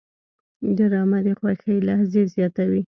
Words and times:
ډرامه 0.77 1.19
د 1.25 1.27
خوښۍ 1.39 1.77
لحظې 1.87 2.23
زیاتوي 2.35 2.79